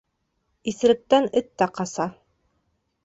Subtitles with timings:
[0.71, 2.09] Иҫеректән эт тә ҡаса.